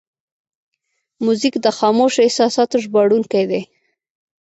موزیک 1.23 1.55
د 1.65 1.67
خاموشو 1.77 2.19
احساساتو 2.25 2.75
ژباړونکی 2.83 3.43
دی. 3.51 3.61